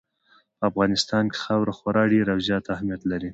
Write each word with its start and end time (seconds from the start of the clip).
په 0.57 0.63
افغانستان 0.71 1.23
کې 1.33 1.37
خاوره 1.43 1.73
خورا 1.77 2.03
ډېر 2.13 2.25
او 2.33 2.39
زیات 2.47 2.65
اهمیت 2.75 3.01
لري. 3.11 3.29